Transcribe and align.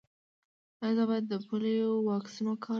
ایا 0.83 0.93
زه 0.97 1.03
باید 1.09 1.25
د 1.31 1.33
پولیو 1.47 1.89
واکسین 2.09 2.45
وکړم؟ 2.47 2.69